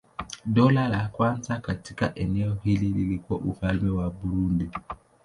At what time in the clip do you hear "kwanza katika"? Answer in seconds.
1.09-2.15